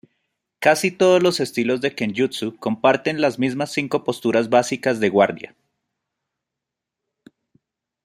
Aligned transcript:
Casi 0.57 0.89
todos 0.89 1.21
los 1.21 1.39
estilos 1.39 1.79
de 1.79 1.93
kenjutsu 1.93 2.57
comparten 2.57 3.21
las 3.21 3.37
mismas 3.37 3.71
cinco 3.71 4.03
posturas 4.03 4.49
básicas 4.49 4.99
de 4.99 5.09
guardia. 5.09 5.55